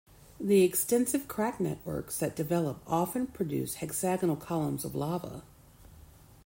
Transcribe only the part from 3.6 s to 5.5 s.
hexagonal columns of lava.